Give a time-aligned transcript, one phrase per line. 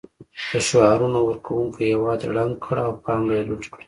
[0.51, 3.79] د شعارونو ورکونکو هېواد ړنګ کړ او پانګه یې لوټ کړه